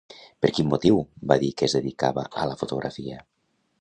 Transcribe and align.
Per 0.45 0.49
quin 0.59 0.69
motiu 0.71 0.97
va 1.31 1.37
dir 1.43 1.51
que 1.59 1.67
es 1.67 1.77
dedicava 1.81 2.25
a 2.45 2.49
la 2.53 2.57
fotografia? 2.63 3.21